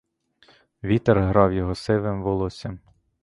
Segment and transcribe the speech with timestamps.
[0.83, 2.79] Вітер грав його сивим волоссям.